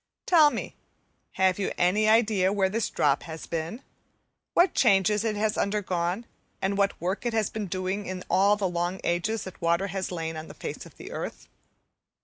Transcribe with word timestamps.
Tell 0.25 0.49
me, 0.49 0.73
have 1.33 1.59
you 1.59 1.71
any 1.77 2.09
idea 2.09 2.51
where 2.51 2.69
this 2.69 2.89
drop 2.89 3.21
has 3.29 3.45
been? 3.45 3.83
what 4.55 4.73
changes 4.73 5.23
it 5.23 5.35
has 5.35 5.59
undergone, 5.59 6.25
and 6.59 6.75
what 6.75 6.99
work 6.99 7.23
it 7.23 7.33
has 7.33 7.51
been 7.51 7.67
doing 7.67 8.05
during 8.05 8.23
all 8.27 8.55
the 8.55 8.67
long 8.67 8.99
ages 9.03 9.43
that 9.43 9.61
water 9.61 9.85
has 9.89 10.11
lain 10.11 10.37
on 10.37 10.47
the 10.47 10.55
face 10.55 10.87
of 10.87 10.97
the 10.97 11.11
earth? 11.11 11.47